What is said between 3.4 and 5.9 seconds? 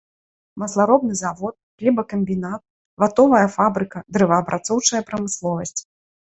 фабрыка, дрэваапрацоўчая прамысловасць.